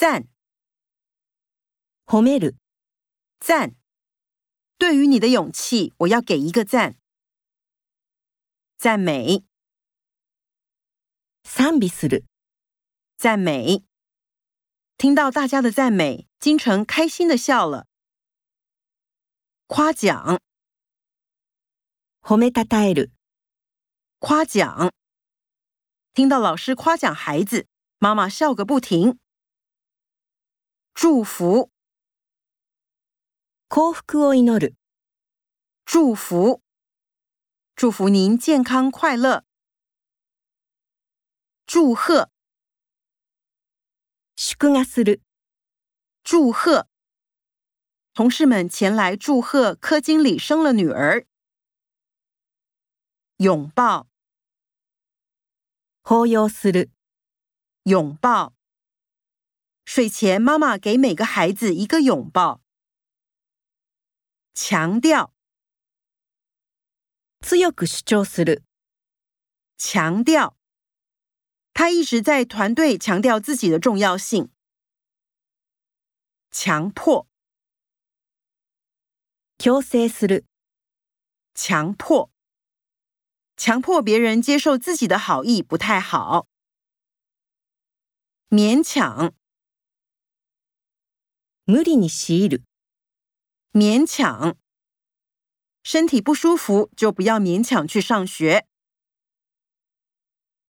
[0.00, 0.26] 赞，
[2.06, 2.56] ほめる。
[3.40, 3.74] 赞，
[4.78, 6.96] 对于你的勇气，我要给一个赞。
[8.78, 9.44] 赞美，
[11.44, 12.24] 讃美する。
[13.18, 13.84] 赞美，
[14.96, 17.86] 听到大家的赞美，金城开心的笑了。
[19.66, 20.40] 夸奖，
[22.22, 23.10] 褒めたたえる。
[24.18, 24.90] 夸奖，
[26.14, 29.19] 听到老师夸奖孩子，妈妈笑个不停。
[30.94, 31.70] 祝福，
[33.70, 34.74] 幸福を祈る。
[35.86, 36.60] 祝福，
[37.74, 39.42] 祝福您健康快乐。
[41.66, 42.30] 祝贺，
[44.36, 45.22] 祝賀する。
[46.22, 46.86] 祝贺，
[48.12, 51.26] 同事们前来祝贺柯经理生了女儿。
[53.38, 54.06] 拥抱，
[56.02, 56.90] 抱擁する。
[57.84, 58.52] 拥抱。
[59.92, 62.60] 睡前，妈妈给每个孩子一个拥抱。
[64.54, 65.34] 强调，
[67.40, 68.62] 只有格是重视的。
[69.76, 70.56] 强调，
[71.74, 74.52] 他一直在团队强调自己的重要性。
[76.52, 77.26] 强迫，
[79.58, 80.44] 強生斯的，
[81.56, 82.30] 强迫，
[83.56, 86.46] 强迫别人接受自己的好意不太好。
[88.50, 89.34] 勉强。
[91.70, 92.64] 無理に強いる，
[93.74, 94.56] 勉強。
[95.84, 98.66] 身体不舒服就不要勉強去上學。